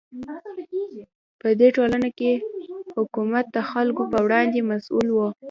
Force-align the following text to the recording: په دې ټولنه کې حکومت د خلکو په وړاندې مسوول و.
په 1.41 1.47
دې 1.59 1.67
ټولنه 1.77 2.09
کې 2.19 2.31
حکومت 2.97 3.45
د 3.51 3.57
خلکو 3.71 4.03
په 4.11 4.17
وړاندې 4.25 4.59
مسوول 4.69 5.07
و. 5.11 5.17